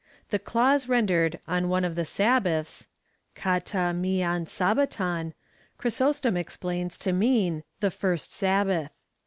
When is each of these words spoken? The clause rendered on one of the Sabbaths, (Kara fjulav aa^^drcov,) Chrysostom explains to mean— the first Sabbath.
The 0.31 0.39
clause 0.39 0.89
rendered 0.89 1.37
on 1.47 1.69
one 1.69 1.85
of 1.85 1.93
the 1.93 2.05
Sabbaths, 2.05 2.87
(Kara 3.35 3.61
fjulav 3.61 4.25
aa^^drcov,) 4.47 5.33
Chrysostom 5.77 6.35
explains 6.35 6.97
to 6.97 7.13
mean— 7.13 7.63
the 7.81 7.91
first 7.91 8.33
Sabbath. 8.33 8.89